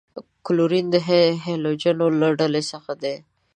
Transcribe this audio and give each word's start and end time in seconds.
کلورین 0.45 0.85
د 0.91 0.95
هلوجنو 1.45 2.05
له 2.21 2.27
ډلې 2.39 2.61
څخه 2.71 2.91
دی. 3.01 3.15